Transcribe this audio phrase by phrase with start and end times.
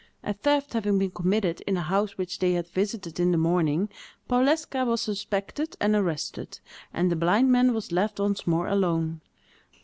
[0.23, 3.87] A theft having been committed in a house which they had visited in the morning,
[4.27, 6.59] Powleska was suspected and arrested,
[6.91, 9.21] and the blind man was left once more alone.